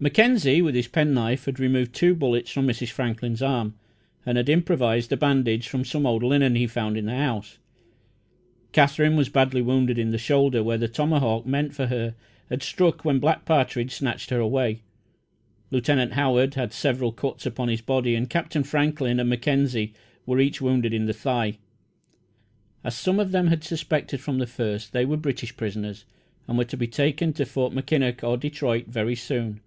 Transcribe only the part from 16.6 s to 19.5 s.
several cuts upon his body and Captain Franklin and